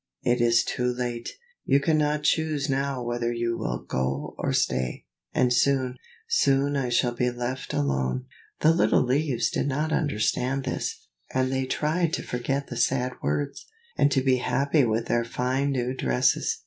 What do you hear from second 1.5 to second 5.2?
You cannot choose now whether you will go or stay,